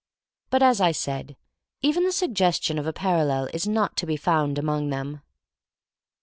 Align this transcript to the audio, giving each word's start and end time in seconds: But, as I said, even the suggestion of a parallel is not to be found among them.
But, 0.49 0.63
as 0.63 0.81
I 0.81 0.93
said, 0.93 1.37
even 1.83 2.05
the 2.05 2.11
suggestion 2.11 2.79
of 2.79 2.87
a 2.87 2.91
parallel 2.91 3.49
is 3.53 3.67
not 3.67 3.95
to 3.97 4.07
be 4.07 4.17
found 4.17 4.57
among 4.57 4.89
them. 4.89 5.21